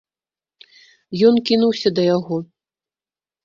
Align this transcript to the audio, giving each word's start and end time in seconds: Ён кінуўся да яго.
Ён 1.29 1.35
кінуўся 1.51 1.95
да 2.01 2.09
яго. 2.15 2.35